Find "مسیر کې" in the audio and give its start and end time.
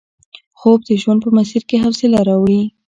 1.37-1.77